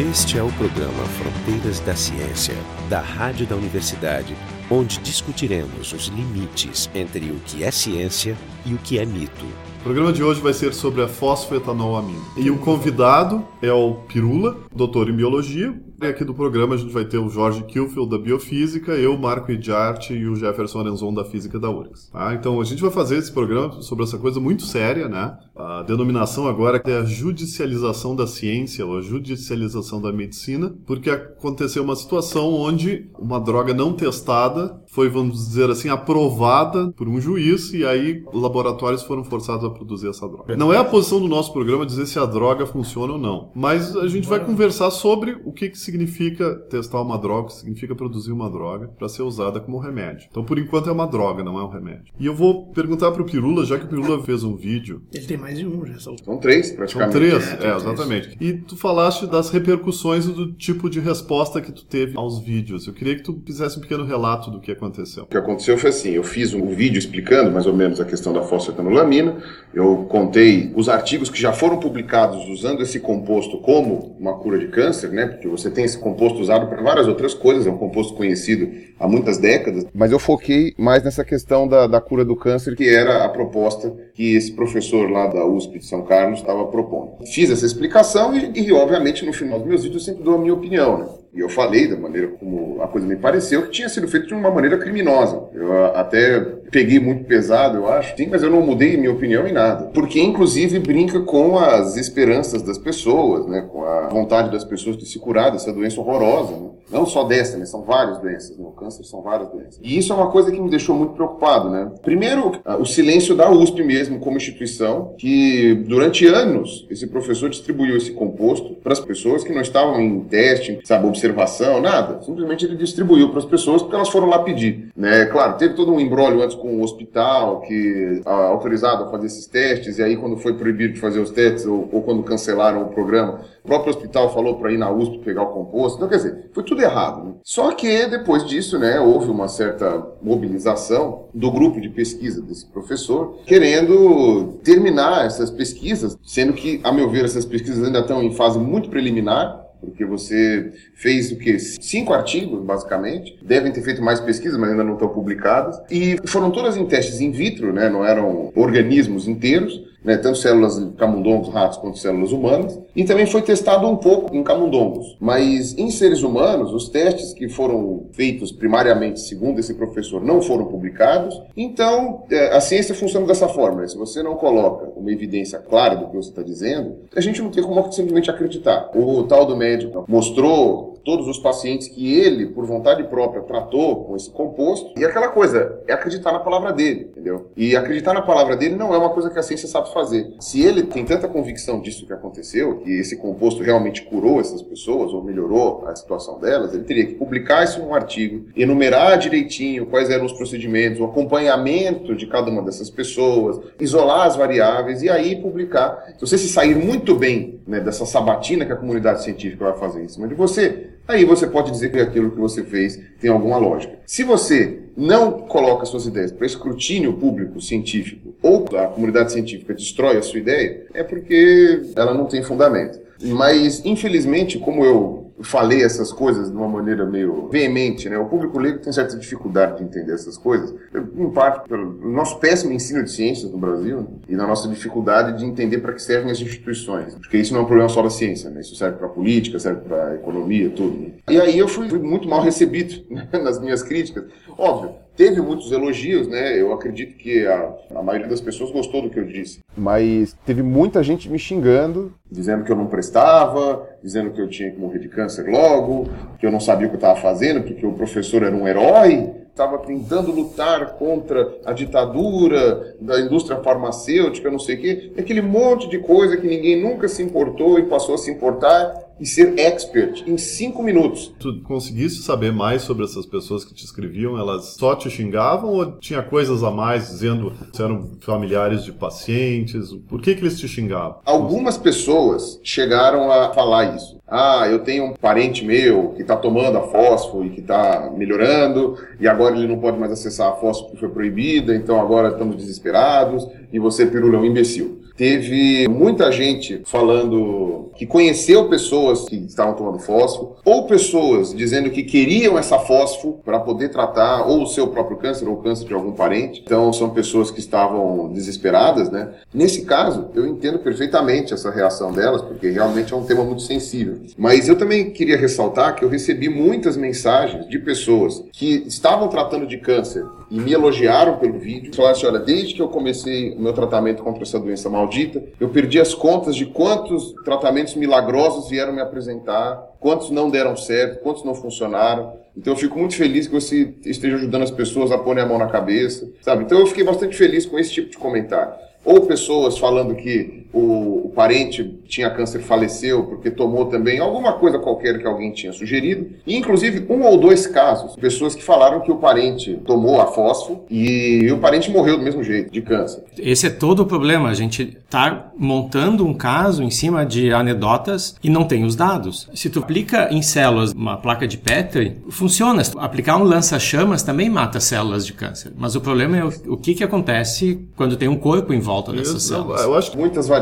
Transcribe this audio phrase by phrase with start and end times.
[0.00, 2.54] Este é o programa Fronteiras da Ciência,
[2.88, 4.34] da Rádio da Universidade,
[4.70, 8.34] onde discutiremos os limites entre o que é ciência
[8.64, 9.44] e o que é mito.
[9.80, 12.18] O programa de hoje vai ser sobre a fosfoetanolamina.
[12.36, 15.78] E o convidado é o Pirula, doutor em biologia.
[16.02, 19.52] E aqui do programa a gente vai ter o Jorge Kilfield da biofísica, eu, Marco
[19.52, 22.10] Idiarte e o Jefferson Arenzon da física da URGS.
[22.10, 22.34] Tá?
[22.34, 25.36] Então a gente vai fazer esse programa sobre essa coisa muito séria, né?
[25.60, 31.82] A denominação agora é a judicialização da ciência ou a judicialização da medicina, porque aconteceu
[31.82, 37.72] uma situação onde uma droga não testada foi, vamos dizer assim, aprovada por um juiz
[37.72, 40.56] e aí laboratórios foram forçados a produzir essa droga.
[40.56, 43.96] Não é a posição do nosso programa dizer se a droga funciona ou não, mas
[43.96, 47.94] a gente vai conversar sobre o que, que significa testar uma droga, o que significa
[47.94, 50.26] produzir uma droga para ser usada como remédio.
[50.30, 52.12] Então, por enquanto é uma droga, não é um remédio.
[52.18, 55.02] E eu vou perguntar para o Pirula, já que o Pirula fez um vídeo.
[55.12, 56.16] Ele tem mais de um, já são.
[56.18, 57.12] São três, São praticamente.
[57.12, 58.36] três, É, é, exatamente.
[58.40, 62.86] E tu falaste das repercussões e do tipo de resposta que tu teve aos vídeos.
[62.86, 65.24] Eu queria que tu fizesse um pequeno relato do que aconteceu.
[65.24, 68.32] O que aconteceu foi assim, eu fiz um vídeo explicando mais ou menos a questão
[68.32, 69.38] da fosfetanolamina,
[69.72, 74.68] eu contei os artigos que já foram publicados usando esse composto como uma cura de
[74.68, 78.14] câncer, né, porque você tem esse composto usado para várias outras coisas, é um composto
[78.14, 82.76] conhecido há muitas décadas, mas eu foquei mais nessa questão da, da cura do câncer,
[82.76, 87.24] que era a proposta que esse professor lá da USP de São Carlos estava propondo.
[87.26, 90.38] Fiz essa explicação e, e, obviamente, no final dos meus vídeos eu sempre dou a
[90.38, 91.06] minha opinião, né?
[91.32, 94.34] E eu falei da maneira como a coisa me pareceu, que tinha sido feito de
[94.34, 95.40] uma maneira criminosa.
[95.54, 96.40] Eu a- até
[96.72, 98.16] peguei muito pesado, eu acho.
[98.16, 99.86] Sim, mas eu não mudei minha opinião em nada.
[99.94, 103.66] Porque, inclusive, brinca com as esperanças das pessoas, né?
[103.70, 106.70] Com a vontade das pessoas de se curar dessa doença horrorosa, né?
[106.90, 107.64] Não só dessa, né?
[107.66, 108.56] São várias doenças.
[108.58, 108.64] Né?
[108.66, 109.78] O câncer são várias doenças.
[109.82, 111.88] E isso é uma coisa que me deixou muito preocupado, né?
[112.02, 117.96] Primeiro, ah, o silêncio da USP mesmo, como instituição, que durante anos esse professor distribuiu
[117.96, 122.22] esse composto para as pessoas que não estavam em teste, sabe, observação, nada.
[122.22, 125.26] Simplesmente ele distribuiu para as pessoas porque elas foram lá pedir, né?
[125.26, 129.46] Claro, teve todo um embrólio antes com o hospital que ah, autorizado a fazer esses
[129.46, 132.88] testes e aí quando foi proibido de fazer os testes ou, ou quando cancelaram o
[132.88, 135.98] programa, o próprio hospital falou para ir na USP pegar o composto.
[135.98, 137.24] Então, quer dizer, foi tudo errado.
[137.24, 137.34] Né?
[137.44, 143.38] Só que depois disso, né, houve uma certa mobilização do grupo de pesquisa desse professor,
[143.46, 148.58] querendo terminar essas pesquisas, sendo que, a meu ver, essas pesquisas ainda estão em fase
[148.58, 151.58] muito preliminar, porque você fez o que?
[151.58, 153.38] Cinco artigos, basicamente.
[153.42, 155.80] Devem ter feito mais pesquisas, mas ainda não estão publicadas.
[155.90, 157.88] E foram todas em testes in vitro, né?
[157.88, 160.16] não eram organismos inteiros, né?
[160.16, 162.78] tanto células camundongos, ratos, quanto células humanas.
[162.94, 165.16] E também foi testado um pouco em camundongos.
[165.20, 170.66] Mas em seres humanos, os testes que foram feitos primariamente, segundo esse professor, não foram
[170.66, 171.40] publicados.
[171.56, 173.82] Então, eh, a ciência funciona dessa forma.
[173.82, 173.88] né?
[173.88, 177.50] Se você não coloca uma evidência clara do que você está dizendo, a gente não
[177.50, 178.90] tem como simplesmente acreditar.
[178.94, 184.14] O tal do médico mostrou todos os pacientes que ele, por vontade própria, tratou com
[184.14, 184.92] esse composto.
[184.96, 187.50] E aquela coisa, é acreditar na palavra dele, entendeu?
[187.56, 190.32] E acreditar na palavra dele não é uma coisa que a ciência sabe fazer.
[190.38, 195.12] Se ele tem tanta convicção disso que aconteceu, que esse composto realmente curou essas pessoas
[195.12, 199.86] ou melhorou a situação delas, ele teria que publicar isso em um artigo, enumerar direitinho
[199.86, 205.10] quais eram os procedimentos, o acompanhamento de cada uma dessas pessoas, isolar as variáveis e
[205.10, 206.14] aí publicar.
[206.16, 210.04] Se você se sair muito bem né, dessa sabatina que a comunidade científica vai fazer
[210.04, 213.58] em cima de você, aí você pode dizer que aquilo que você fez tem alguma
[213.58, 213.98] lógica.
[214.06, 220.16] Se você não coloca suas ideias para escrutínio público científico ou a comunidade científica destrói
[220.16, 223.00] a sua ideia, é porque ela não tem fundamento.
[223.22, 228.18] Mas, infelizmente, como eu falei essas coisas de uma maneira meio veemente, né?
[228.18, 230.74] O público leigo tem certa dificuldade de entender essas coisas,
[231.16, 235.44] em parte pelo nosso péssimo ensino de ciências no Brasil e na nossa dificuldade de
[235.44, 238.50] entender para que servem as instituições, porque isso não é um problema só da ciência,
[238.50, 238.60] né?
[238.60, 240.96] Isso serve para política, serve para economia, tudo.
[240.98, 241.10] Né?
[241.28, 243.28] E aí eu fui, fui muito mal recebido né?
[243.32, 244.24] nas minhas críticas.
[244.56, 246.60] Óbvio, teve muitos elogios, né?
[246.60, 249.60] Eu acredito que a, a maioria das pessoas gostou do que eu disse.
[249.76, 254.70] Mas teve muita gente me xingando, dizendo que eu não prestava, dizendo que eu tinha
[254.70, 256.08] que morrer de câncer logo,
[256.38, 259.30] que eu não sabia o que eu estava fazendo, porque o professor era um herói,
[259.50, 265.12] estava tentando lutar contra a ditadura da indústria farmacêutica, não sei o quê.
[265.18, 269.26] Aquele monte de coisa que ninguém nunca se importou e passou a se importar e
[269.26, 271.32] ser expert em cinco minutos.
[271.38, 274.38] Tu conseguisse saber mais sobre essas pessoas que te escreviam?
[274.38, 279.90] Elas só te xingavam ou tinha coisas a mais dizendo se eram familiares de pacientes?
[280.08, 281.20] Por que, que eles te xingavam?
[281.24, 284.18] Algumas pessoas chegaram a falar isso.
[284.26, 288.96] Ah, eu tenho um parente meu que está tomando a fósforo e que está melhorando,
[289.18, 292.54] e agora ele não pode mais acessar a fósforo que foi proibida, então agora estamos
[292.54, 295.00] desesperados, e você, Pirula, um imbecil.
[295.20, 302.04] Teve muita gente falando que conheceu pessoas que estavam tomando fósforo, ou pessoas dizendo que
[302.04, 305.92] queriam essa fósforo para poder tratar ou o seu próprio câncer ou o câncer de
[305.92, 306.62] algum parente.
[306.64, 309.28] Então são pessoas que estavam desesperadas, né?
[309.52, 314.20] Nesse caso, eu entendo perfeitamente essa reação delas, porque realmente é um tema muito sensível.
[314.38, 319.66] Mas eu também queria ressaltar que eu recebi muitas mensagens de pessoas que estavam tratando
[319.66, 321.94] de câncer e me elogiaram pelo vídeo.
[321.94, 325.09] Falaram assim: olha, desde que eu comecei o meu tratamento contra essa doença maldita,
[325.58, 331.22] eu perdi as contas de quantos tratamentos milagrosos vieram me apresentar, quantos não deram certo,
[331.22, 332.34] quantos não funcionaram.
[332.56, 335.58] Então eu fico muito feliz que você esteja ajudando as pessoas a pôr a mão
[335.58, 336.64] na cabeça, sabe?
[336.64, 338.72] Então eu fiquei bastante feliz com esse tipo de comentário.
[339.04, 344.78] Ou pessoas falando que o, o, parente tinha câncer faleceu porque tomou também alguma coisa
[344.78, 346.28] qualquer que alguém tinha sugerido.
[346.46, 350.84] E, inclusive, um ou dois casos, pessoas que falaram que o parente tomou a fósforo
[350.88, 353.24] e o parente morreu do mesmo jeito, de câncer.
[353.38, 354.48] Esse é todo o problema.
[354.48, 359.48] A gente está montando um caso em cima de anedotas e não tem os dados.
[359.54, 362.82] Se tu aplica em células uma placa de Petri, funciona.
[362.96, 365.72] Aplicar um lança-chamas também mata células de câncer.
[365.76, 369.12] Mas o problema é o, o que, que acontece quando tem um corpo em volta
[369.12, 369.82] dessas eu, células.
[369.82, 370.59] Eu acho que muitas variáveis.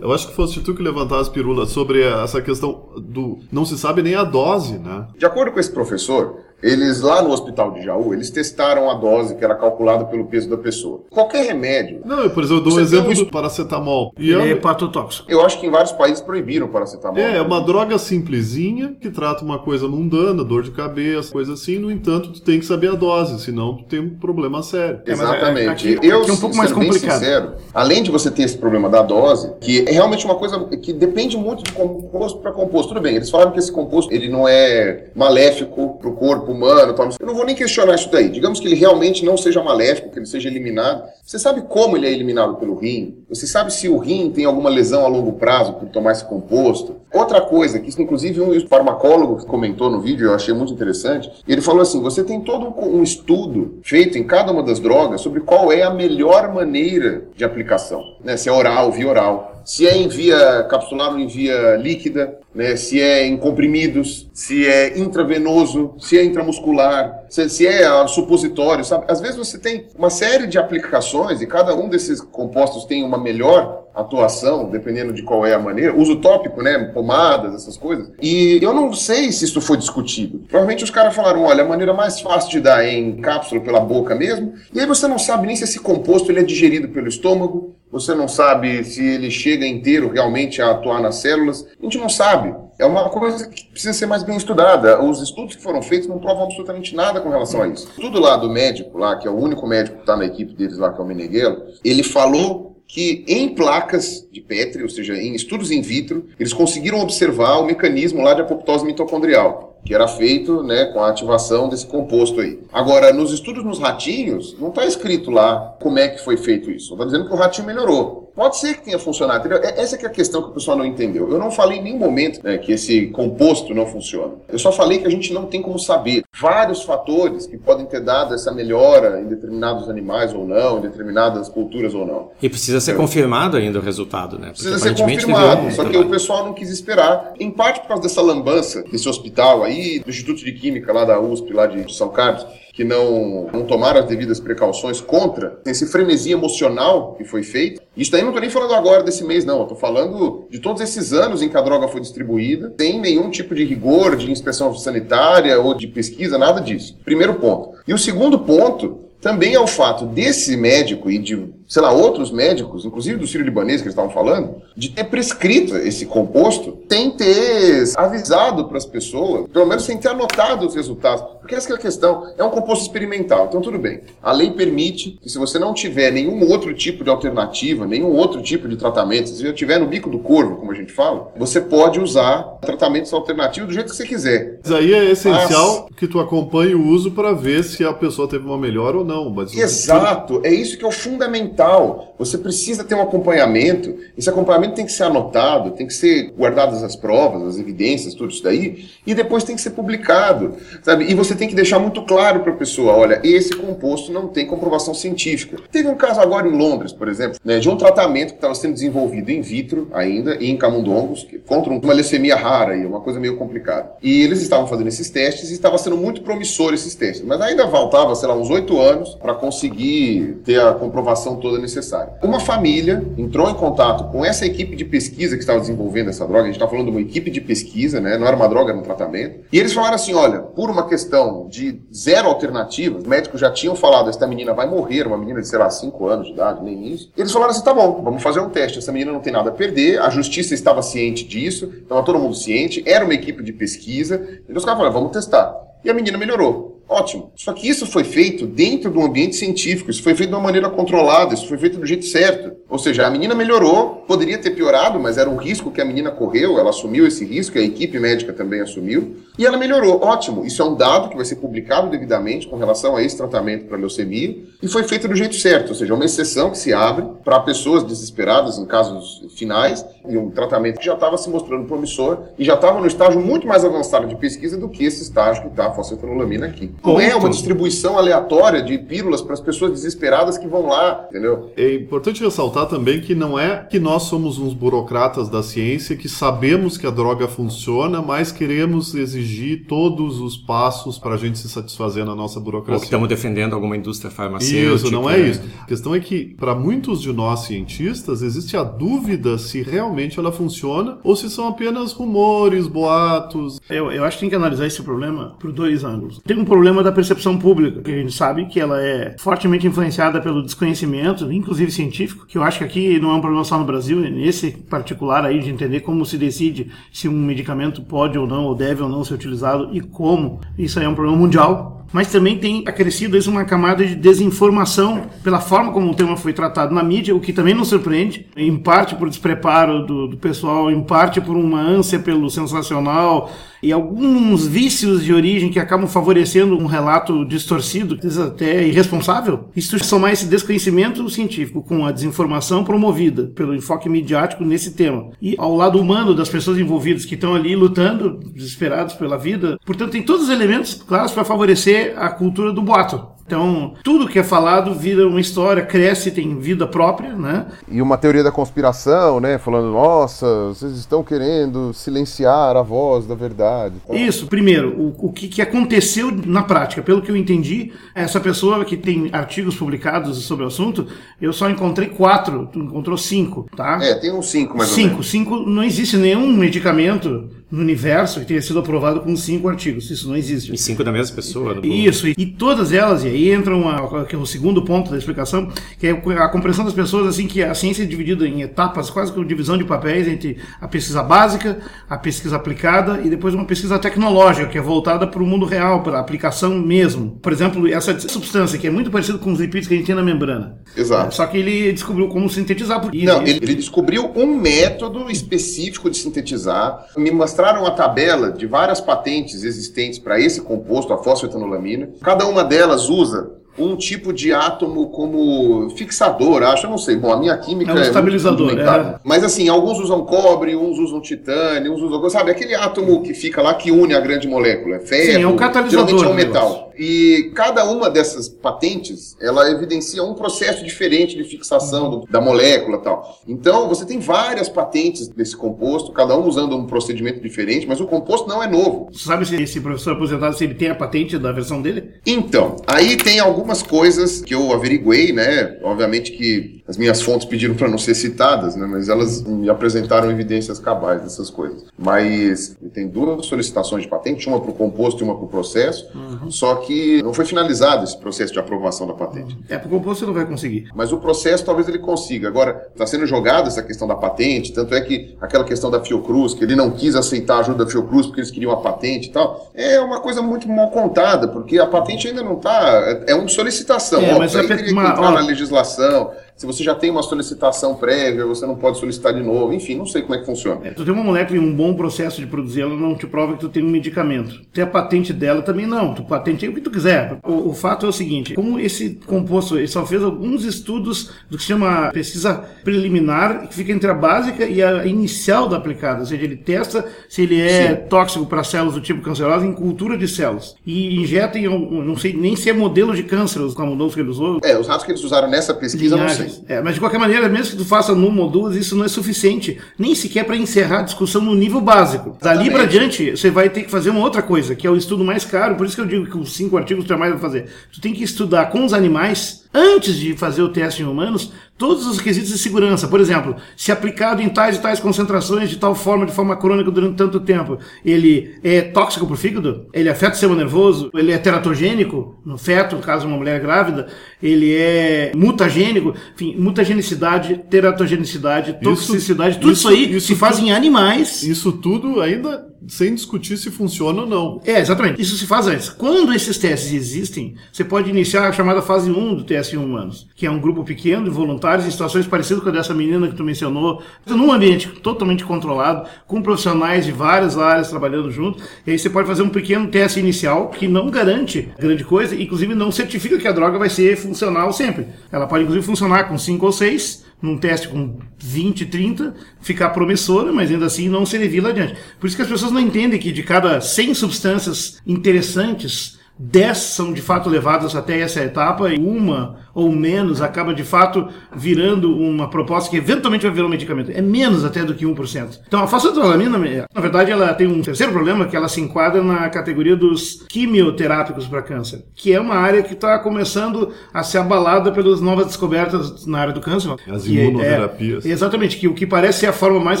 [0.00, 3.38] Eu acho que fosse tu que levantar as pirulas sobre essa questão do.
[3.50, 5.06] Não se sabe nem a dose, né?
[5.16, 9.34] De acordo com esse professor, eles lá no hospital de Jaú, eles testaram a dose
[9.34, 11.02] que era calculada pelo peso da pessoa.
[11.10, 12.00] Qualquer remédio.
[12.04, 13.14] Não, eu, por exemplo, eu dou um exemplo um...
[13.14, 14.12] do paracetamol.
[14.18, 15.30] E é hepatotóxico.
[15.30, 17.18] Eu acho que em vários países proibiram o paracetamol.
[17.18, 21.78] É, é uma droga simplesinha que trata uma coisa mundana, dor de cabeça, coisa assim.
[21.78, 25.00] No entanto, tu tem que saber a dose, senão tu tem um problema sério.
[25.06, 25.68] É, Exatamente.
[25.68, 27.18] Aqui, eu, aqui é um pouco mais complicado.
[27.18, 30.92] Sincero, além de você ter esse problema da dose, que é realmente uma coisa que
[30.92, 32.88] depende muito de composto para composto.
[32.88, 36.12] Tudo bem, eles falaram que esse composto ele não é maléfico para o
[36.46, 38.28] corpo humano, eu não vou nem questionar isso daí.
[38.28, 41.04] Digamos que ele realmente não seja maléfico, que ele seja eliminado.
[41.24, 43.24] Você sabe como ele é eliminado pelo rim?
[43.28, 46.94] Você sabe se o rim tem alguma lesão a longo prazo por tomar esse composto?
[47.12, 51.82] Outra coisa, que inclusive um farmacólogo comentou no vídeo, eu achei muito interessante, ele falou
[51.82, 55.82] assim: você tem todo um estudo feito em cada uma das drogas sobre qual é
[55.82, 58.00] a melhor maneira de aplicação.
[58.22, 58.36] Né?
[58.36, 62.76] Se é oral, via oral se é em via capsular ou em via líquida, né?
[62.76, 69.06] se é em comprimidos, se é intravenoso, se é intramuscular, se, se é supositório, sabe?
[69.08, 73.18] Às vezes você tem uma série de aplicações e cada um desses compostos tem uma
[73.18, 75.96] melhor atuação, dependendo de qual é a maneira.
[75.96, 76.90] Uso tópico, né?
[76.92, 78.12] Pomadas, essas coisas.
[78.20, 80.40] E eu não sei se isso foi discutido.
[80.40, 83.80] Provavelmente os caras falaram, olha, a maneira mais fácil de dar é em cápsula pela
[83.80, 84.52] boca mesmo.
[84.72, 88.14] E aí você não sabe nem se esse composto ele é digerido pelo estômago, você
[88.14, 91.66] não sabe se ele chega inteiro realmente a atuar nas células.
[91.80, 92.54] A gente não sabe.
[92.78, 95.02] É uma coisa que precisa ser mais bem estudada.
[95.02, 97.88] Os estudos que foram feitos não provam absolutamente nada com relação a isso.
[97.98, 100.76] Tudo lá do médico, lá, que é o único médico que está na equipe deles
[100.76, 105.34] lá, que é o Meneghelo, ele falou que em placas de Petri, ou seja, em
[105.34, 110.64] estudos in vitro, eles conseguiram observar o mecanismo lá de apoptose mitocondrial que era feito
[110.64, 112.58] né, com a ativação desse composto aí.
[112.72, 116.92] Agora, nos estudos nos ratinhos, não está escrito lá como é que foi feito isso.
[116.92, 118.25] Está dizendo que o ratinho melhorou.
[118.36, 119.40] Pode ser que tenha funcionado.
[119.40, 119.66] Entendeu?
[119.66, 121.30] É, essa é a questão que o pessoal não entendeu.
[121.30, 124.34] Eu não falei em nenhum momento né, que esse composto não funciona.
[124.46, 128.00] Eu só falei que a gente não tem como saber vários fatores que podem ter
[128.00, 132.30] dado essa melhora em determinados animais ou não, em determinadas culturas ou não.
[132.42, 134.48] E precisa ser confirmado ainda o resultado, né?
[134.48, 135.72] Porque precisa ser confirmado.
[135.72, 137.32] Só que o pessoal não quis esperar.
[137.40, 141.18] Em parte por causa dessa lambança desse hospital aí, do Instituto de Química lá da
[141.18, 146.30] USP, lá de São Carlos que não, não tomaram as devidas precauções contra esse frenesi
[146.30, 147.80] emocional que foi feito.
[147.96, 149.62] Isso daí não estou nem falando agora desse mês, não.
[149.62, 153.54] Estou falando de todos esses anos em que a droga foi distribuída, sem nenhum tipo
[153.54, 156.98] de rigor de inspeção sanitária ou de pesquisa, nada disso.
[157.02, 157.78] Primeiro ponto.
[157.88, 162.30] E o segundo ponto também é o fato desse médico e de sei lá, outros
[162.30, 167.84] médicos, inclusive do sírio-libanês que eles estavam falando, de ter prescrito esse composto sem ter
[167.96, 171.24] avisado para as pessoas, pelo menos sem ter anotado os resultados.
[171.40, 172.32] Porque essa é a questão.
[172.36, 174.00] É um composto experimental, então tudo bem.
[174.22, 178.42] A lei permite que se você não tiver nenhum outro tipo de alternativa, nenhum outro
[178.42, 181.60] tipo de tratamento, se você estiver no bico do corvo, como a gente fala, você
[181.60, 184.60] pode usar tratamentos alternativos do jeito que você quiser.
[184.62, 185.98] Mas aí é essencial Mas...
[185.98, 189.30] que tu acompanhe o uso para ver se a pessoa teve uma melhora ou não.
[189.30, 192.15] Mas Exato, é isso que é o fundamental fundamental.
[192.18, 193.96] Você precisa ter um acompanhamento.
[194.16, 198.30] Esse acompanhamento tem que ser anotado, tem que ser guardadas as provas, as evidências, tudo
[198.30, 201.04] isso daí, e depois tem que ser publicado, sabe?
[201.10, 204.46] E você tem que deixar muito claro para a pessoa, olha, esse composto não tem
[204.46, 205.58] comprovação científica.
[205.70, 208.74] Teve um caso agora em Londres, por exemplo, né, de um tratamento que estava sendo
[208.74, 213.92] desenvolvido in vitro ainda, em camundongos, contra uma leucemia rara e uma coisa meio complicada.
[214.02, 217.68] E eles estavam fazendo esses testes e estava sendo muito promissor esses testes, mas ainda
[217.68, 222.05] faltava, sei lá, uns oito anos para conseguir ter a comprovação toda necessária.
[222.22, 226.42] Uma família entrou em contato com essa equipe de pesquisa que estava desenvolvendo essa droga,
[226.42, 228.16] a gente está falando de uma equipe de pesquisa, né?
[228.16, 229.40] Não era uma droga no tratamento.
[229.52, 233.74] E eles falaram assim: olha, por uma questão de zero alternativas, os médicos já tinham
[233.74, 236.88] falado, esta menina vai morrer, uma menina de, sei lá, 5 anos de idade, nem
[236.92, 237.12] isso.
[237.16, 238.78] Eles falaram assim: tá bom, vamos fazer um teste.
[238.78, 242.34] Essa menina não tem nada a perder, a justiça estava ciente disso, estava todo mundo
[242.34, 244.40] ciente, era uma equipe de pesquisa.
[244.48, 245.54] E os caras falaram: vamos testar.
[245.84, 246.75] E a menina melhorou.
[246.88, 247.32] Ótimo.
[247.34, 250.42] Só que isso foi feito dentro de um ambiente científico, isso foi feito de uma
[250.42, 252.52] maneira controlada, isso foi feito do jeito certo.
[252.68, 256.12] Ou seja, a menina melhorou, poderia ter piorado, mas era um risco que a menina
[256.12, 260.02] correu, ela assumiu esse risco, a equipe médica também assumiu, e ela melhorou.
[260.02, 260.44] Ótimo.
[260.44, 263.76] Isso é um dado que vai ser publicado devidamente com relação a esse tratamento para
[263.76, 267.40] leucemia, e foi feito do jeito certo, ou seja, uma exceção que se abre para
[267.40, 272.44] pessoas desesperadas em casos finais, e um tratamento que já estava se mostrando promissor e
[272.44, 275.66] já estava no estágio muito mais avançado de pesquisa do que esse estágio que está
[275.66, 276.70] a fosfetanolamina aqui.
[276.84, 281.50] Não é uma distribuição aleatória de pílulas para as pessoas desesperadas que vão lá, entendeu?
[281.56, 286.08] É importante ressaltar também que não é que nós somos uns burocratas da ciência que
[286.08, 289.25] sabemos que a droga funciona, mas queremos exigir
[289.68, 292.84] todos os passos para a gente se satisfazer na nossa Ou que burocracia.
[292.84, 294.74] estamos defendendo alguma indústria farmacêutica.
[294.74, 295.28] Isso, não é né?
[295.28, 295.42] isso.
[295.62, 300.32] A questão é que, para muitos de nós cientistas, existe a dúvida se realmente ela
[300.32, 303.60] funciona ou se são apenas rumores, boatos.
[303.68, 306.20] Eu, eu acho que tem que analisar esse problema por dois ângulos.
[306.24, 310.20] Tem um problema da percepção pública, que a gente sabe que ela é fortemente influenciada
[310.20, 313.64] pelo desconhecimento, inclusive científico, que eu acho que aqui não é um problema só no
[313.64, 318.26] Brasil, é nesse particular aí de entender como se decide se um medicamento pode ou
[318.26, 320.40] não, ou deve ou não ser utilizado e como.
[320.56, 321.85] Isso aí é um problema mundial.
[321.96, 326.34] Mas também tem acrescido isso uma camada de desinformação pela forma como o tema foi
[326.34, 330.70] tratado na mídia, o que também não surpreende, em parte por despreparo do, do pessoal,
[330.70, 336.58] em parte por uma ânsia pelo sensacional e alguns vícios de origem que acabam favorecendo
[336.58, 339.48] um relato distorcido, até irresponsável.
[339.56, 345.34] Isso somar esse desconhecimento científico com a desinformação promovida pelo enfoque midiático nesse tema e
[345.38, 349.58] ao lado humano das pessoas envolvidas que estão ali lutando, desesperados pela vida.
[349.64, 353.16] Portanto, tem todos os elementos claros para favorecer a cultura do boato.
[353.26, 357.46] Então, tudo que é falado vira uma história, cresce, tem vida própria, né?
[357.68, 359.36] E uma teoria da conspiração, né?
[359.36, 363.74] Falando, nossa, vocês estão querendo silenciar a voz da verdade.
[363.90, 366.82] Isso, primeiro, o, o que, que aconteceu na prática.
[366.82, 370.86] Pelo que eu entendi, essa pessoa que tem artigos publicados sobre o assunto,
[371.20, 373.80] eu só encontrei quatro, tu encontrou cinco, tá?
[373.82, 375.10] É, tem uns cinco mais ou Cinco, menos.
[375.10, 379.88] cinco, não existe nenhum medicamento no universo que tenha sido aprovado com cinco artigos.
[379.90, 380.52] Isso não existe.
[380.52, 381.54] E cinco da mesma pessoa.
[381.54, 384.98] do- Isso, e todas elas, e aí entra uma, que é o segundo ponto da
[384.98, 388.90] explicação, que é a compreensão das pessoas, assim, que a ciência é dividida em etapas,
[388.90, 393.44] quase com divisão de papéis entre a pesquisa básica, a pesquisa aplicada e depois uma
[393.44, 397.18] pesquisa tecnológica, que é voltada para o mundo real, para a aplicação mesmo.
[397.22, 399.94] Por exemplo, essa substância, que é muito parecida com os lipídios que a gente tem
[399.94, 400.58] na membrana.
[400.76, 401.14] Exato.
[401.14, 402.80] Só que ele descobriu como sintetizar.
[402.80, 406.86] Porque Não, ele, ele descobriu um método específico de sintetizar.
[406.96, 411.90] Me mostraram a tabela de várias patentes existentes para esse composto, a fosfetanolamina.
[412.02, 416.96] Cada uma delas usa um tipo de átomo como fixador, acho, eu não sei.
[416.96, 419.00] Bom, a minha química É um muito estabilizador, rudimentar.
[419.04, 423.42] Mas assim, alguns usam cobre, uns usam titânio, uns usam, sabe, aquele átomo que fica
[423.42, 426.14] lá que une a grande molécula, é ferro, Sim, é um catalisador geralmente é um
[426.14, 426.65] metal.
[426.78, 432.78] E cada uma dessas patentes, ela evidencia um processo diferente de fixação do- da molécula
[432.78, 433.18] e tal.
[433.26, 437.86] Então, você tem várias patentes desse composto, cada um usando um procedimento diferente, mas o
[437.86, 438.88] composto não é novo.
[438.92, 441.90] Você sabe se esse professor aposentado, se ele tem a patente da versão dele?
[442.06, 445.58] Então, aí tem algumas coisas que eu averiguei, né?
[445.62, 448.66] Obviamente que as minhas fontes pediram para não ser citadas, né?
[448.66, 451.64] Mas elas me apresentaram evidências cabais dessas coisas.
[451.78, 455.88] Mas tem duas solicitações de patente, uma para o composto e uma para o processo.
[456.28, 459.38] Só que não foi finalizado esse processo de aprovação da patente.
[459.48, 460.68] É, pro composto você não vai conseguir.
[460.74, 462.28] Mas o processo talvez ele consiga.
[462.28, 466.34] Agora, está sendo jogada essa questão da patente, tanto é que aquela questão da Fiocruz,
[466.34, 469.12] que ele não quis aceitar a ajuda da Fiocruz porque eles queriam a patente e
[469.12, 473.02] tal, é uma coisa muito mal contada, porque a patente ainda não está.
[473.06, 474.00] É uma solicitação.
[474.00, 475.10] É, Óbvio, mas aí teria que entrar ó.
[475.12, 476.10] na legislação.
[476.36, 479.54] Se você já tem uma solicitação prévia, você não pode solicitar de novo.
[479.54, 480.66] Enfim, não sei como é que funciona.
[480.66, 483.32] É, tu tem uma molécula e um bom processo de produzir, ela não te prova
[483.32, 484.42] que tu tem um medicamento.
[484.52, 485.94] Ter a patente dela também não.
[485.94, 487.18] Tu patenteia o que tu quiser.
[487.24, 491.38] O, o fato é o seguinte: como esse composto ele só fez alguns estudos do
[491.38, 496.00] que se chama pesquisa preliminar, que fica entre a básica e a inicial da aplicada.
[496.00, 499.96] Ou seja, ele testa se ele é tóxico para células do tipo cancerosa em cultura
[499.96, 500.54] de células.
[500.66, 504.10] E injeta em não sei nem se é modelo de câncer, os modelos que ele
[504.10, 504.38] usou.
[504.44, 506.25] É, os ratos que eles usaram nessa pesquisa, não sei.
[506.26, 506.44] Linhagens.
[506.48, 508.88] É, mas de qualquer maneira, mesmo que tu faça numa ou duas, isso não é
[508.88, 512.16] suficiente, nem sequer para encerrar a discussão no nível básico.
[512.20, 515.04] Dali para diante, você vai ter que fazer uma outra coisa, que é o estudo
[515.04, 517.46] mais caro, por isso que eu digo que os cinco artigos tu jamais vai fazer.
[517.72, 521.86] Tu tem que estudar com os animais antes de fazer o teste em humanos, todos
[521.86, 522.86] os requisitos de segurança.
[522.86, 526.70] Por exemplo, se aplicado em tais e tais concentrações, de tal forma, de forma crônica
[526.70, 529.66] durante tanto tempo, ele é tóxico para o fígado?
[529.72, 530.90] Ele afeta o sistema nervoso?
[530.94, 533.88] Ele é teratogênico no feto, no caso de uma mulher grávida?
[534.22, 535.94] Ele é mutagênico?
[536.14, 541.22] Enfim, mutagenicidade, teratogenicidade, toxicidade, tudo isso, isso aí isso se faz em animais.
[541.22, 544.40] Isso tudo ainda sem discutir se funciona ou não.
[544.44, 545.00] É, exatamente.
[545.00, 545.68] Isso se faz antes.
[545.68, 550.06] Quando esses testes existem, você pode iniciar a chamada fase 1 do teste em humanos,
[550.14, 553.14] que é um grupo pequeno de voluntários em situações parecidas com a dessa menina que
[553.14, 558.42] tu mencionou, num ambiente totalmente controlado, com profissionais de várias áreas trabalhando junto.
[558.66, 562.54] E aí você pode fazer um pequeno teste inicial que não garante grande coisa, inclusive
[562.54, 564.86] não certifica que a droga vai ser funcional sempre.
[565.10, 570.32] Ela pode inclusive funcionar com 5 ou 6 num teste com 20, 30, ficar promissora,
[570.32, 571.76] mas ainda assim não se levila adiante.
[571.98, 576.92] Por isso que as pessoas não entendem que de cada 100 substâncias interessantes, 10 são
[576.92, 582.28] de fato levadas até essa etapa e uma ou menos acaba de fato virando uma
[582.28, 583.90] proposta que eventualmente vai virar um medicamento.
[583.90, 585.40] É menos até do que 1%.
[585.48, 589.30] Então a fosfatolamina, na verdade, ela tem um terceiro problema que ela se enquadra na
[589.30, 594.70] categoria dos quimioterápicos para câncer, que é uma área que está começando a ser abalada
[594.70, 596.74] pelas novas descobertas na área do câncer.
[596.86, 598.04] As imunoterapias.
[598.04, 599.80] É, exatamente, que o que parece ser a forma mais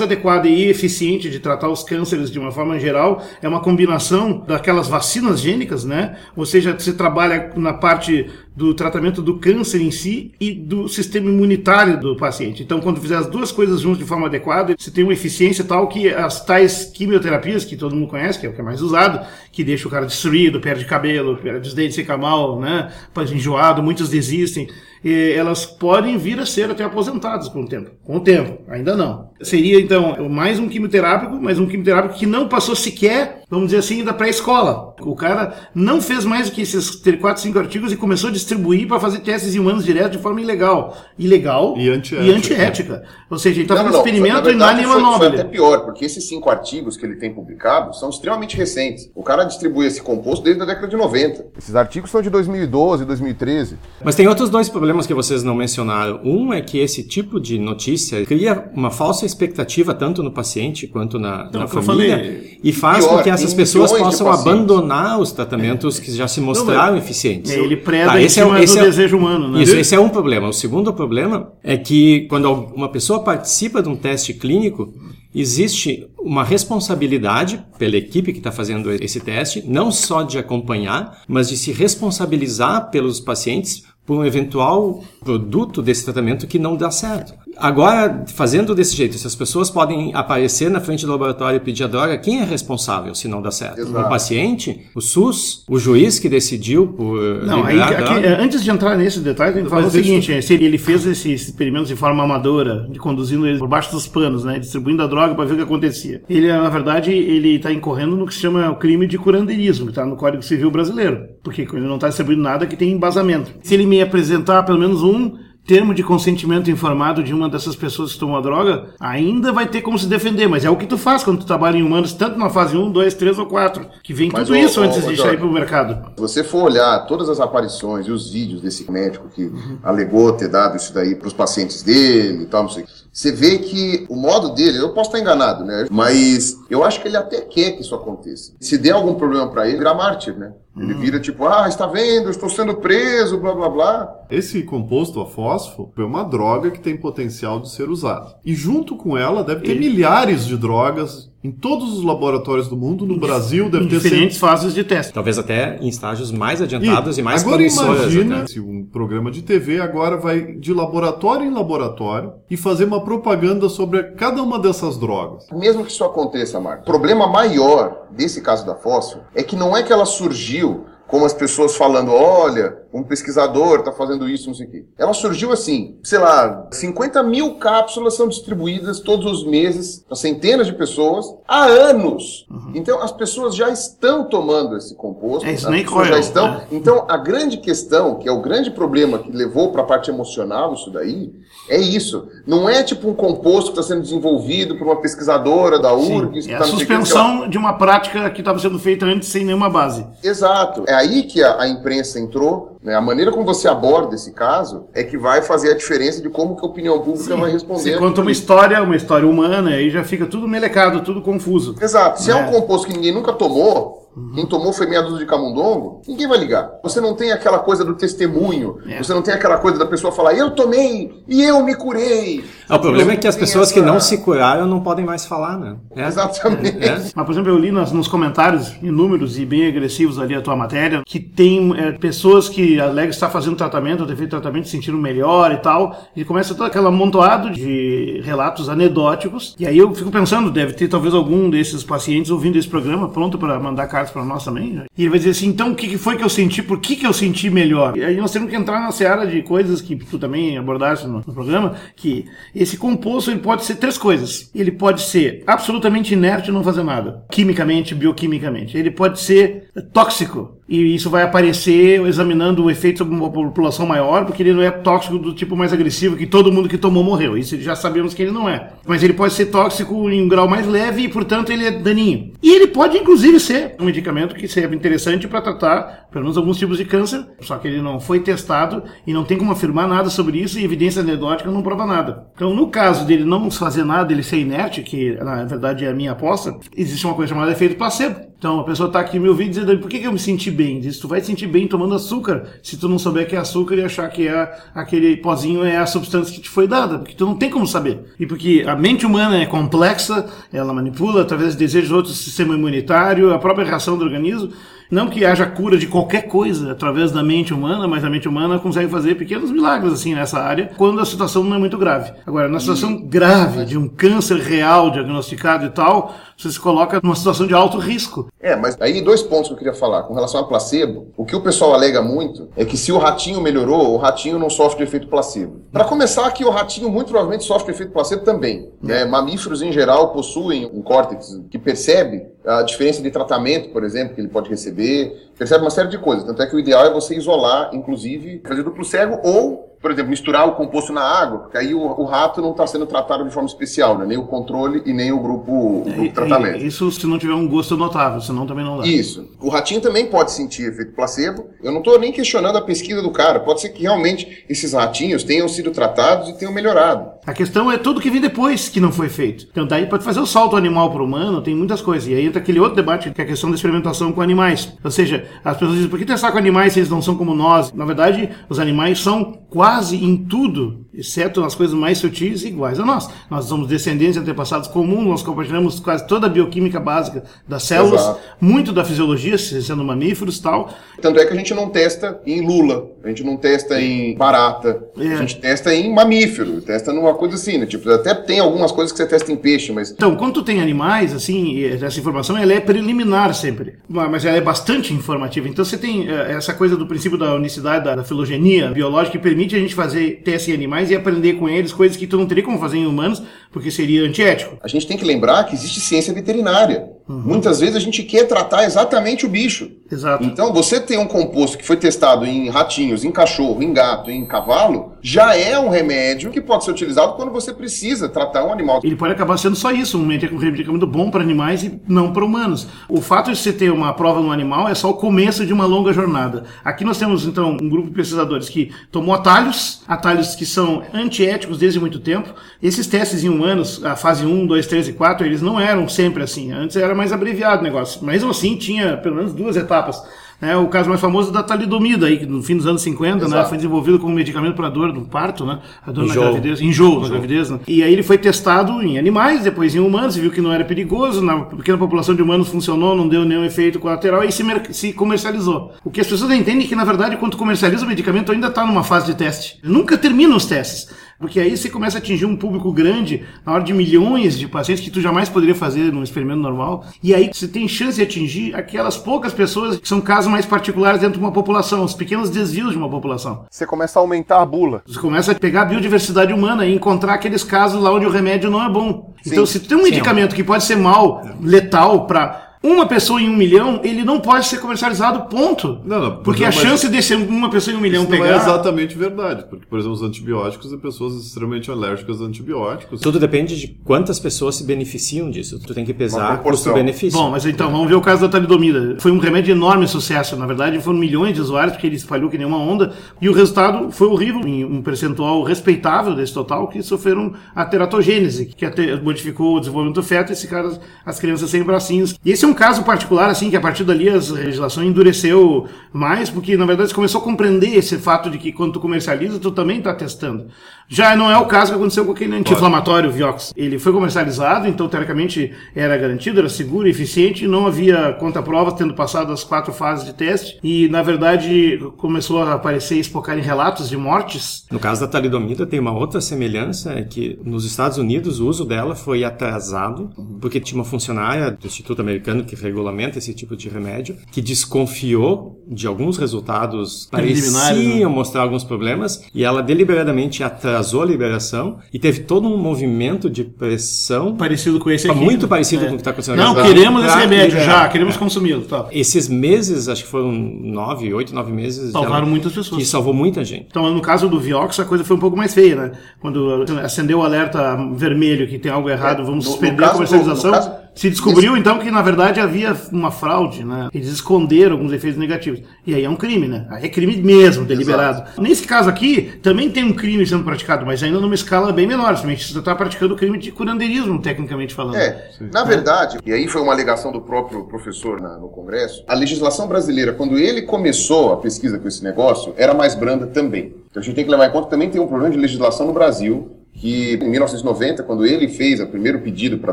[0.00, 4.88] adequada e eficiente de tratar os cânceres de uma forma geral é uma combinação daquelas
[4.88, 6.16] vacinas gênicas, né?
[6.34, 11.28] Ou seja, você trabalha na parte do tratamento do câncer em si e do sistema
[11.28, 12.62] imunitário do paciente.
[12.62, 15.88] Então, quando fizer as duas coisas juntas de forma adequada, você tem uma eficiência tal
[15.88, 19.26] que as tais quimioterapias, que todo mundo conhece, que é o que é mais usado,
[19.52, 22.90] que deixa o cara destruído, perde cabelo, perde os dentes, fica mal, né?
[23.34, 24.68] enjoado, muitos desistem
[25.04, 27.90] elas podem vir a ser até aposentadas com o tempo.
[28.04, 29.30] Com o tempo, ainda não.
[29.40, 34.02] Seria então mais um quimioterápico, mas um quimioterápico que não passou sequer, vamos dizer assim,
[34.02, 34.94] da pré-escola.
[35.00, 38.88] O cara não fez mais do que esses 4, 5 artigos e começou a distribuir
[38.88, 40.96] para fazer testes em humanos direto de forma ilegal.
[41.18, 42.24] Ilegal e antiética.
[42.24, 43.02] E antiética.
[43.30, 45.28] Ou seja, ele está fazendo experimento em ânima nobre.
[45.28, 49.10] Foi até pior, porque esses cinco artigos que ele tem publicado são extremamente recentes.
[49.14, 51.46] O cara distribui esse composto desde a década de 90.
[51.56, 53.76] Esses artigos são de 2012, 2013.
[54.04, 56.20] Mas tem outros dois problemas que vocês não mencionaram.
[56.24, 61.18] Um é que esse tipo de notícia cria uma falsa expectativa tanto no paciente quanto
[61.18, 65.98] na, então, na família e faz Pior, com que essas pessoas possam abandonar os tratamentos
[65.98, 67.52] que já se mostraram não, eficientes.
[67.52, 69.48] É, ele preda tá, esse é, esse é, desejo humano.
[69.48, 69.62] Né?
[69.62, 70.48] Isso, esse é um problema.
[70.48, 74.92] O segundo problema é que quando uma pessoa participa de um teste clínico,
[75.34, 81.48] existe uma responsabilidade pela equipe que está fazendo esse teste, não só de acompanhar, mas
[81.48, 87.34] de se responsabilizar pelos pacientes por um eventual produto desse tratamento que não dá certo.
[87.56, 91.84] Agora, fazendo desse jeito, se as pessoas podem aparecer na frente do laboratório e pedir
[91.84, 93.80] a droga, quem é responsável se não dá certo?
[93.80, 94.06] Exato.
[94.06, 94.86] O paciente?
[94.94, 95.64] O SUS?
[95.68, 99.70] O juiz que decidiu por não, aí, aqui, antes de entrar nesse detalhe, tem que
[99.70, 100.48] falar o seguinte, isso...
[100.48, 104.44] se ele fez esses experimentos de forma amadora, de conduzindo ele por baixo dos panos,
[104.44, 106.22] né, distribuindo a droga para ver o que acontecia.
[106.28, 109.92] Ele, na verdade, ele está incorrendo no que se chama o crime de curandeirismo, que
[109.92, 113.52] está no Código Civil brasileiro, porque ele não está distribuindo nada que tem embasamento.
[113.62, 118.12] Se ele me apresentar pelo menos um termo de consentimento informado de uma dessas pessoas
[118.12, 120.96] que tomou a droga, ainda vai ter como se defender, mas é o que tu
[120.96, 124.14] faz quando tu trabalha em humanos, tanto na fase 1, 2, 3 ou 4, que
[124.14, 126.12] vem mas, tudo isso antes de sair para o mercado.
[126.14, 129.78] Se você for olhar todas as aparições e os vídeos desse médico que uhum.
[129.82, 132.84] alegou ter dado isso daí para os pacientes dele e tal, não sei
[133.16, 135.86] você vê que o modo dele, eu posso estar enganado, né?
[135.90, 138.52] Mas eu acho que ele até quer que isso aconteça.
[138.60, 140.52] Se der algum problema para ele, virar mártir, né?
[140.76, 140.98] Ele hum.
[140.98, 144.14] vira tipo, ah, está vendo, estou sendo preso, blá blá blá.
[144.30, 148.36] Esse composto, a fósforo, é uma droga que tem potencial de ser usada.
[148.44, 149.88] E junto com ela deve ter Ele...
[149.88, 154.36] milhares de drogas em todos os laboratórios do mundo, no Brasil deve em ter diferentes
[154.36, 155.12] fases de teste.
[155.12, 159.42] Talvez até em estágios mais adiantados e, e mais agora imagina se um programa de
[159.42, 164.98] TV agora vai de laboratório em laboratório e fazer uma propaganda sobre cada uma dessas
[164.98, 165.46] drogas.
[165.52, 169.76] Mesmo que isso aconteça, Marco, o problema maior desse caso da fósforo é que não
[169.76, 174.54] é que ela surgiu como as pessoas falando, olha, um pesquisador está fazendo isso, não
[174.54, 174.84] sei o quê.
[174.98, 180.66] Ela surgiu assim, sei lá, 50 mil cápsulas são distribuídas todos os meses para centenas
[180.66, 182.46] de pessoas há anos.
[182.50, 182.72] Uhum.
[182.74, 185.46] Então as pessoas já estão tomando esse composto.
[185.46, 186.48] É, isso nem pessoas já estão.
[186.54, 186.66] Né?
[186.72, 190.74] Então a grande questão, que é o grande problema que levou para a parte emocional
[190.74, 191.32] isso daí,
[191.68, 192.28] é isso.
[192.46, 196.48] Não é tipo um composto que está sendo desenvolvido por uma pesquisadora da URGS.
[196.48, 199.68] É a tá suspensão que, de uma prática que estava sendo feita antes sem nenhuma
[199.68, 200.06] base.
[200.22, 200.84] Exato.
[200.86, 202.76] É aí que a, a imprensa entrou.
[202.82, 202.94] Né?
[202.94, 206.56] A maneira como você aborda esse caso é que vai fazer a diferença de como
[206.56, 207.40] que a opinião pública Sim.
[207.40, 207.82] vai responder.
[207.82, 211.74] Você conta uma história, uma história humana, aí já fica tudo melecado, tudo confuso.
[211.80, 212.22] Exato.
[212.22, 215.26] Se é, é um composto que ninguém nunca tomou, Quem tomou foi meia dúzia de
[215.26, 216.70] camundongo, ninguém vai ligar.
[216.82, 219.02] Você não tem aquela coisa do testemunho, É.
[219.02, 222.42] você não tem aquela coisa da pessoa falar, eu tomei e eu me curei.
[222.68, 225.26] Ah, o problema é que as pessoas que essa- não se curaram não podem mais
[225.26, 225.76] falar, né?
[225.94, 226.06] É.
[226.06, 226.82] Exatamente.
[226.82, 226.98] É.
[227.14, 230.56] Mas, por exemplo, eu li nas- nos comentários inúmeros e bem agressivos ali a tua
[230.56, 234.98] matéria, que tem é, pessoas que alegam estar fazendo tratamento, ter feito tratamento, se sentiram
[234.98, 239.54] melhor e tal, e começa todo aquele amontoado de relatos anedóticos.
[239.58, 243.36] E aí eu fico pensando, deve ter talvez algum desses pacientes ouvindo esse programa, pronto
[243.38, 244.72] para mandar para nós também.
[244.72, 244.84] né?
[244.96, 246.96] E ele vai dizer assim, então o que que foi que eu senti, por que
[246.96, 247.96] que eu senti melhor?
[247.96, 251.22] E aí nós temos que entrar na seara de coisas que tu também abordaste no,
[251.26, 254.50] no programa, que esse composto ele pode ser três coisas.
[254.54, 258.76] Ele pode ser absolutamente inerte e não fazer nada, quimicamente, bioquimicamente.
[258.76, 260.55] Ele pode ser tóxico.
[260.68, 264.70] E isso vai aparecer examinando o efeito sobre uma população maior, porque ele não é
[264.70, 267.38] tóxico do tipo mais agressivo, que todo mundo que tomou morreu.
[267.38, 268.72] Isso já sabemos que ele não é.
[268.86, 272.32] Mas ele pode ser tóxico em um grau mais leve e, portanto, ele é daninho.
[272.42, 276.58] E ele pode, inclusive, ser um medicamento que seja interessante para tratar, pelo menos, alguns
[276.58, 280.10] tipos de câncer, só que ele não foi testado e não tem como afirmar nada
[280.10, 282.26] sobre isso e evidência anedótica não prova nada.
[282.34, 285.94] Então, no caso dele não fazer nada, ele ser inerte, que na verdade é a
[285.94, 288.26] minha aposta, existe uma coisa chamada efeito placebo.
[288.38, 290.78] Então, a pessoa está aqui me ouvindo dizendo, por que, que eu me senti bem?
[290.78, 293.76] Diz, tu vai te sentir bem tomando açúcar, se tu não souber que é açúcar
[293.76, 297.24] e achar que é aquele pozinho é a substância que te foi dada, porque tu
[297.24, 298.00] não tem como saber.
[298.20, 302.54] E porque a mente humana é complexa, ela manipula através de desejos do outro sistema
[302.54, 304.52] imunitário, a própria reação do organismo.
[304.90, 308.58] Não que haja cura de qualquer coisa através da mente humana, mas a mente humana
[308.58, 312.12] consegue fazer pequenos milagres assim nessa área, quando a situação não é muito grave.
[312.24, 317.16] Agora, na situação grave de um câncer real diagnosticado e tal, você se coloca numa
[317.16, 318.28] situação de alto risco.
[318.40, 320.02] É, mas aí dois pontos que eu queria falar.
[320.04, 323.40] Com relação a placebo, o que o pessoal alega muito é que se o ratinho
[323.40, 325.62] melhorou, o ratinho não sofre de efeito placebo.
[325.72, 328.68] Para começar, que o ratinho muito provavelmente sofre de efeito placebo também.
[328.82, 329.04] Né?
[329.04, 334.20] Mamíferos em geral possuem um córtex que percebe a diferença de tratamento, por exemplo, que
[334.20, 336.24] ele pode receber, percebe uma série de coisas.
[336.24, 340.10] Tanto é que o ideal é você isolar, inclusive, fazer duplo cego ou por exemplo,
[340.10, 343.30] misturar o composto na água, porque aí o, o rato não está sendo tratado de
[343.30, 344.06] forma especial, né?
[344.06, 346.64] nem o controle e nem o grupo, o grupo tratamento.
[346.64, 348.86] Isso se não tiver um gosto notável, senão também não dá.
[348.86, 349.28] Isso.
[349.40, 351.46] O ratinho também pode sentir efeito placebo.
[351.62, 353.40] Eu não estou nem questionando a pesquisa do cara.
[353.40, 357.16] Pode ser que realmente esses ratinhos tenham sido tratados e tenham melhorado.
[357.26, 359.46] A questão é tudo que vem depois que não foi feito.
[359.50, 362.08] Então, daí para fazer o salto animal para o humano, tem muitas coisas.
[362.08, 364.72] E aí entra aquele outro debate, que é a questão da experimentação com animais.
[364.82, 367.34] Ou seja, as pessoas dizem, por que testar com animais se eles não são como
[367.34, 367.72] nós?
[367.72, 372.84] Na verdade, os animais são quase em tudo, exceto nas coisas mais sutis, iguais a
[372.84, 373.08] nós.
[373.30, 378.00] Nós somos descendentes de antepassados comuns, nós compartilhamos quase toda a bioquímica básica das células,
[378.00, 378.20] Exato.
[378.40, 380.70] muito da fisiologia, sendo mamíferos e tal.
[381.00, 384.84] Tanto é que a gente não testa em lula, a gente não testa em barata,
[384.98, 385.14] É.
[385.14, 387.66] a gente testa em mamífero, testa numa coisa assim, né?
[387.66, 390.60] Tipo, até tem algumas coisas que você testa em peixe, mas Então, quando tu tem
[390.60, 395.48] animais, assim, essa informação ela é preliminar sempre, Ma- mas ela é bastante informativa.
[395.48, 399.22] Então, você tem eh, essa coisa do princípio da unicidade, da, da filogenia biológica, que
[399.22, 402.26] permite a gente fazer testes em animais e aprender com eles coisas que tu não
[402.26, 404.56] teria como fazer em humanos, porque seria antiético.
[404.62, 406.95] a gente tem que lembrar que existe ciência veterinária.
[407.08, 409.70] Muitas vezes a gente quer tratar exatamente o bicho.
[409.90, 410.24] Exato.
[410.24, 414.26] Então, você tem um composto que foi testado em ratinhos, em cachorro, em gato, em
[414.26, 418.80] cavalo, já é um remédio que pode ser utilizado quando você precisa tratar um animal.
[418.82, 422.12] Ele pode acabar sendo só isso, um medicamento um medicamento bom para animais e não
[422.12, 422.66] para humanos.
[422.88, 425.64] O fato de você ter uma prova no animal é só o começo de uma
[425.64, 426.44] longa jornada.
[426.64, 431.58] Aqui nós temos, então, um grupo de pesquisadores que tomou atalhos, atalhos que são antiéticos
[431.58, 432.34] desde muito tempo.
[432.60, 436.24] Esses testes em humanos, a fase 1, 2, 3 e 4, eles não eram sempre
[436.24, 436.50] assim.
[436.50, 438.04] Antes era mais abreviado o negócio.
[438.04, 440.02] Mesmo assim, tinha pelo menos duas etapas.
[440.40, 440.56] né?
[440.56, 443.56] o caso mais famoso da talidomida, aí, que no fim dos anos 50, né, foi
[443.56, 445.60] desenvolvido como medicamento para dor do parto, né?
[445.86, 446.24] A dor Enjoo.
[446.24, 447.60] na gravidez, enjoo na gravidez, né?
[447.66, 450.64] E aí ele foi testado em animais, depois em humanos, e viu que não era
[450.64, 454.92] perigoso, na pequena população de humanos funcionou, não deu nenhum efeito colateral e se, se
[454.92, 455.72] comercializou.
[455.84, 458.48] O que as pessoas não entendem é que, na verdade, quando comercializa o medicamento, ainda
[458.48, 459.58] está numa fase de teste.
[459.62, 460.88] Nunca termina os testes.
[461.18, 464.84] Porque aí você começa a atingir um público grande, na hora de milhões de pacientes
[464.84, 466.84] que tu jamais poderia fazer num experimento normal.
[467.02, 471.00] E aí você tem chance de atingir aquelas poucas pessoas que são casos mais particulares
[471.00, 473.46] dentro de uma população, os pequenos desvios de uma população.
[473.50, 474.82] Você começa a aumentar a bula.
[474.86, 478.50] Você começa a pegar a biodiversidade humana e encontrar aqueles casos lá onde o remédio
[478.50, 479.14] não é bom.
[479.26, 483.28] Então, se tu tem um medicamento que pode ser mal, letal para uma pessoa em
[483.28, 485.78] um milhão, ele não pode ser comercializado, ponto.
[485.84, 488.24] Não, não, porque a mas- chance de ser uma pessoa em um milhão Isso pegar.
[488.26, 493.00] não é exatamente verdade, porque, por exemplo, os antibióticos é pessoas extremamente alérgicas a antibióticos.
[493.00, 495.60] Tudo depende de quantas pessoas se beneficiam disso.
[495.64, 497.18] Tu tem que pesar custo-benefício.
[497.18, 498.96] Bom, mas então, vamos ver o caso da talidomida.
[498.98, 500.36] Foi um remédio de enorme sucesso.
[500.36, 502.92] Na verdade, foram milhões de usuários, porque ele espalhou que nem uma onda.
[503.20, 508.46] E o resultado foi horrível, em um percentual respeitável desse total, que sofreram a teratogênese,
[508.46, 512.18] que até modificou o desenvolvimento do feto e esse cara, as crianças sem bracinhos.
[512.24, 516.28] E esse é um caso particular, assim, que a partir dali a legislação endureceu mais,
[516.28, 519.52] porque na verdade você começou a compreender esse fato de que quando tu comercializa, tu
[519.52, 520.48] também está testando.
[520.88, 523.52] Já não é o caso que aconteceu com aquele anti-inflamatório Vioxx.
[523.56, 529.32] Ele foi comercializado, então teoricamente era garantido, era seguro, eficiente, não havia conta-provas tendo passado
[529.32, 533.88] as quatro fases de teste e na verdade começou a aparecer e espocar em relatos
[533.88, 534.64] de mortes.
[534.70, 538.64] No caso da talidomida tem uma outra semelhança, é que nos Estados Unidos o uso
[538.64, 543.68] dela foi atrasado, porque tinha uma funcionária do Instituto Americano que regulamenta esse tipo de
[543.68, 548.14] remédio, que desconfiou de alguns resultados pareciam né?
[548.14, 553.44] mostrar alguns problemas e ela deliberadamente atrasou a liberação e teve todo um movimento de
[553.44, 555.18] pressão Parecido com esse aqui.
[555.18, 555.88] muito parecido É.
[555.88, 556.66] com o que está acontecendo Não, agora.
[556.66, 557.82] queremos esse Pra remédio liberar.
[557.82, 558.62] já, queremos consumi-lo.
[558.62, 558.86] Tá.
[558.90, 561.92] Esses meses, acho que foram nove, oito, nove meses.
[561.92, 562.80] Salvaram muitas pessoas.
[562.80, 563.66] Que salvou muita gente.
[563.70, 565.92] Então, no caso do Vioxx, a coisa foi um pouco mais feia, né?
[566.20, 569.94] Quando acendeu o alerta vermelho que tem algo errado, vamos no- no suspender caso a
[569.94, 573.88] comercialização, do- no caso- se descobriu então que na verdade havia uma fraude, né?
[573.94, 575.60] Eles esconderam alguns efeitos negativos.
[575.86, 576.66] E aí é um crime, né?
[576.70, 578.24] Aí é crime mesmo, deliberado.
[578.40, 582.16] Nesse caso aqui, também tem um crime sendo praticado, mas ainda numa escala bem menor.
[582.16, 584.96] Você está praticando crime de curandeirismo, tecnicamente falando.
[584.96, 589.14] É, na verdade, e aí foi uma alegação do próprio professor na- no Congresso, a
[589.14, 593.74] legislação brasileira, quando ele começou a pesquisa com esse negócio, era mais branda também.
[593.90, 595.86] Então a gente tem que levar em conta que também tem um problema de legislação
[595.86, 599.72] no Brasil, que em 1990, quando ele fez o primeiro pedido para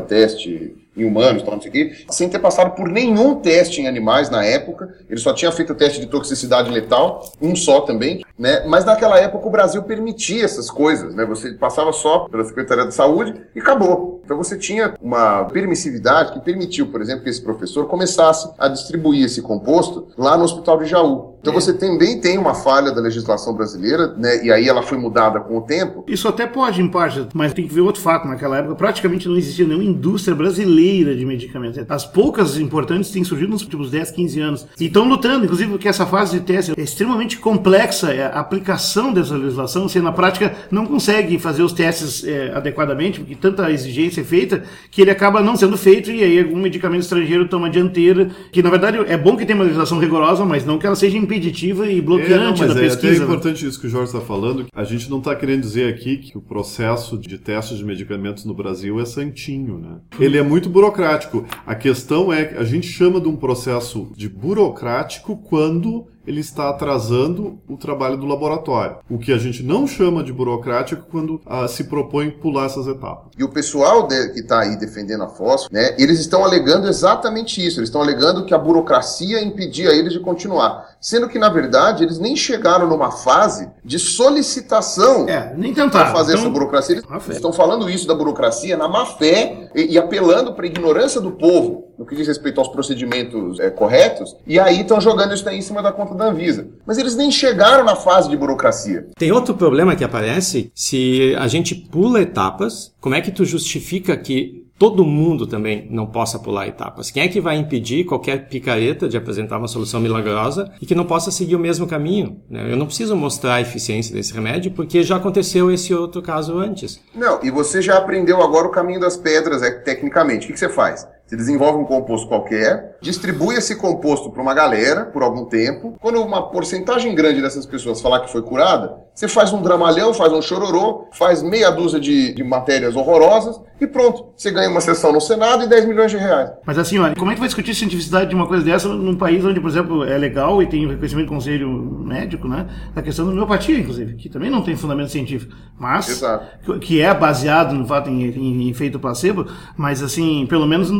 [0.00, 3.88] teste em humanos, tal, não sei o quê, sem ter passado por nenhum teste em
[3.88, 8.24] animais na época, ele só tinha feito o teste de toxicidade letal, um só também,
[8.38, 8.64] né?
[8.66, 11.24] Mas naquela época o Brasil permitia essas coisas, né?
[11.26, 14.22] Você passava só pela Secretaria de Saúde e acabou.
[14.24, 19.24] Então você tinha uma permissividade que permitiu, por exemplo, que esse professor começasse a distribuir
[19.24, 21.34] esse composto lá no Hospital de Jaú.
[21.40, 24.42] Então você também tem uma falha da legislação brasileira, né?
[24.42, 26.02] E aí ela foi mudada com o tempo.
[26.08, 28.26] Isso até pode, em parte, mas tem que ver outro fato.
[28.26, 31.78] Naquela época, praticamente não existia nenhuma indústria brasileira de medicamentos.
[31.88, 34.66] As poucas importantes têm surgido nos últimos 10, 15 anos.
[34.78, 38.12] E estão lutando, inclusive, porque essa fase de teste é extremamente complexa.
[38.12, 43.20] é, A aplicação dessa legislação, você na prática não consegue fazer os testes é, adequadamente,
[43.20, 47.02] porque tanta exigência é feita, que ele acaba não sendo feito e aí algum medicamento
[47.02, 48.30] estrangeiro toma dianteira.
[48.52, 51.16] Que, na verdade, é bom que tenha uma legislação rigorosa, mas não que ela seja
[51.16, 53.18] impeditiva e É, não, bloqueante da é pesquisa.
[53.18, 53.24] né?
[53.24, 54.66] importante isso que o Jorge está falando.
[54.74, 58.54] A gente não está querendo dizer aqui que o processo de teste de medicamentos no
[58.54, 59.96] Brasil é santinho, né?
[60.18, 61.46] Ele é muito burocrático.
[61.64, 66.70] A questão é que a gente chama de um processo de burocrático quando ele está
[66.70, 68.96] atrasando o trabalho do laboratório.
[69.10, 73.32] O que a gente não chama de burocrático quando ah, se propõe pular essas etapas.
[73.38, 77.64] E o pessoal de- que está aí defendendo a fósforo, né, eles estão alegando exatamente
[77.64, 77.78] isso.
[77.80, 80.94] Eles estão alegando que a burocracia impedia eles de continuar.
[81.00, 86.12] Sendo que, na verdade, eles nem chegaram numa fase de solicitação É, nem para tentaram.
[86.12, 86.96] fazer Então- essa burocracia.
[86.96, 91.20] Eles estão falando isso da burocracia na má fé e, e apelando para a ignorância
[91.20, 94.36] do povo no que diz respeito aos procedimentos é, corretos.
[94.46, 96.66] E aí estão jogando isso daí em cima da conta da Anvisa.
[96.86, 99.08] Mas eles nem chegaram na fase de burocracia.
[99.16, 102.92] Tem outro problema que aparece se a gente pula etapas.
[103.00, 107.10] Como é que tu justifica que todo mundo também não possa pular etapas?
[107.10, 111.06] Quem é que vai impedir qualquer picareta de apresentar uma solução milagrosa e que não
[111.06, 112.42] possa seguir o mesmo caminho?
[112.50, 112.70] né?
[112.70, 117.00] Eu não preciso mostrar a eficiência desse remédio porque já aconteceu esse outro caso antes.
[117.14, 120.44] Não, e você já aprendeu agora o caminho das pedras, é, tecnicamente.
[120.44, 121.08] O que, que você faz?
[121.26, 125.96] Você desenvolve um composto qualquer, distribui esse composto para uma galera por algum tempo.
[125.98, 130.32] Quando uma porcentagem grande dessas pessoas falar que foi curada, você faz um dramalhão, faz
[130.32, 134.32] um chororô, faz meia dúzia de, de matérias horrorosas e pronto.
[134.36, 136.50] Você ganha uma sessão no Senado e 10 milhões de reais.
[136.66, 139.44] Mas assim, olha, como é que vai discutir cientificidade de uma coisa dessa num país
[139.44, 141.68] onde, por exemplo, é legal e tem o reconhecimento do conselho
[142.04, 142.66] médico, né?
[142.94, 146.46] Da questão da homeopatia, inclusive, que também não tem fundamento científico, mas Exato.
[146.64, 150.90] que- que é baseado no fato em, em, em efeito placebo, mas assim, pelo menos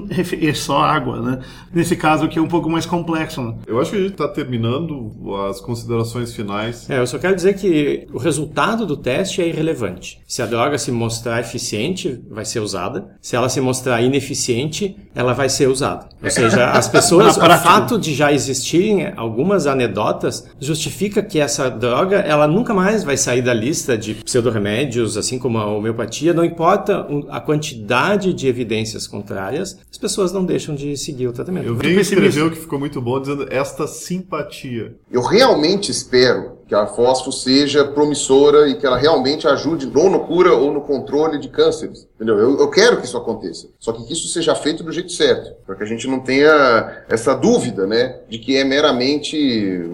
[0.41, 1.39] é só água, né?
[1.73, 3.55] Nesse caso aqui é um pouco mais complexo, né?
[3.67, 5.11] Eu acho que a gente está terminando
[5.49, 6.89] as considerações finais.
[6.89, 10.21] É, eu só quero dizer que o resultado do teste é irrelevante.
[10.27, 13.17] Se a droga se mostrar eficiente, vai ser usada.
[13.21, 16.09] Se ela se mostrar ineficiente, ela vai ser usada.
[16.23, 22.19] Ou seja, as pessoas, o fato de já existirem algumas anedotas, justifica que essa droga,
[22.19, 26.35] ela nunca mais vai sair da lista de pseudoremédios, assim como a homeopatia.
[26.35, 31.67] Não importa a quantidade de evidências contrárias, as pessoas não deixam de seguir o tratamento.
[31.67, 32.15] Eu vi pessimista.
[32.15, 34.95] escreveu que ficou muito bom dizendo esta simpatia.
[35.11, 40.21] Eu realmente espero que a fósforo seja promissora e que ela realmente ajude ou no
[40.21, 42.09] cura ou no controle de cânceres.
[42.15, 42.39] Entendeu?
[42.39, 43.69] Eu, eu quero que isso aconteça.
[43.79, 45.53] Só que que isso seja feito do jeito certo.
[45.67, 48.21] Para que a gente não tenha essa dúvida, né?
[48.29, 49.37] De que é meramente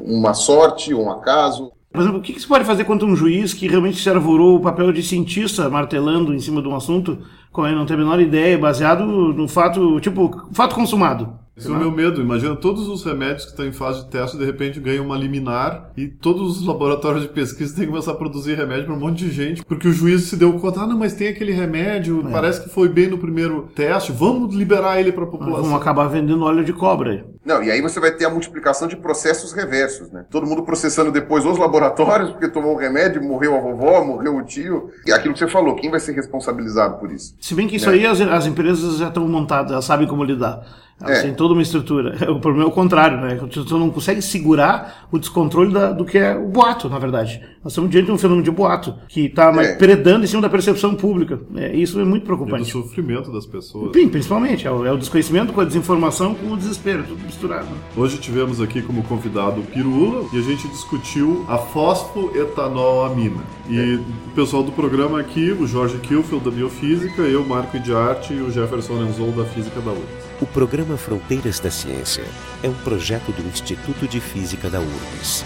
[0.05, 1.73] uma sorte um acaso.
[1.93, 4.57] Por exemplo, o que que se pode fazer contra um juiz que realmente se arvorou
[4.57, 7.19] o papel de cientista martelando em cima de um assunto,
[7.53, 11.41] quando ele não tem a menor ideia, baseado no fato, tipo, fato consumado?
[11.61, 12.23] Esse é o meu medo.
[12.23, 15.91] Imagina todos os remédios que estão em fase de teste de repente ganham uma liminar
[15.95, 19.19] e todos os laboratórios de pesquisa têm que começar a produzir remédio para um monte
[19.19, 22.33] de gente, porque o juiz se deu conta, ah, não, mas tem aquele remédio, é.
[22.33, 25.63] parece que foi bem no primeiro teste, vamos liberar ele para a população.
[25.65, 27.27] Vamos acabar vendendo óleo de cobra.
[27.45, 30.25] Não, e aí você vai ter a multiplicação de processos reversos, né?
[30.31, 34.43] Todo mundo processando depois os laboratórios, porque tomou o remédio, morreu a vovó, morreu o
[34.43, 34.91] tio.
[35.07, 37.35] E aquilo que você falou, quem vai ser responsabilizado por isso?
[37.41, 37.97] Se bem que isso né?
[37.97, 40.63] aí as, as empresas já estão montadas, elas sabem como lidar.
[41.01, 41.23] Elas é.
[41.23, 42.31] têm toda uma estrutura.
[42.31, 43.39] O problema é o contrário, né?
[43.51, 47.41] Você não consegue segurar o descontrole da, do que é o boato, na verdade.
[47.63, 49.75] Nós estamos diante de um fenômeno de boato que está é.
[49.75, 51.41] predando em cima da percepção pública.
[51.57, 52.63] É, isso é muito preocupante.
[52.63, 53.93] E do sofrimento das pessoas.
[53.95, 54.67] Sim, principalmente.
[54.67, 57.69] É o, é o, desconhecimento com a desinformação, com o desespero, tudo misturado.
[57.97, 63.43] Hoje tivemos aqui como convidado o Pirula e a gente discutiu a fosfoetanolamina.
[63.69, 63.95] E é.
[63.95, 68.51] o pessoal do programa aqui, o Jorge Kilfield da Biofísica, eu, Marco Idiarte e o
[68.51, 70.30] Jefferson Lenzol da Física da URGS.
[70.41, 72.25] O programa Fronteiras da Ciência
[72.63, 75.45] é um projeto do Instituto de Física da URGS.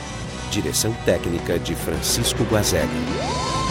[0.52, 3.63] Direção técnica de Francisco Guazelli.